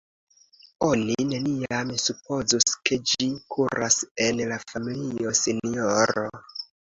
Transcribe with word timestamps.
Oni 0.85 1.25
neniam 1.31 1.91
supozus, 2.03 2.73
ke 2.89 2.97
ĝi 3.11 3.27
kuras 3.55 3.99
en 4.29 4.41
la 4.53 4.59
familio, 4.71 5.35
sinjoro. 5.43 6.27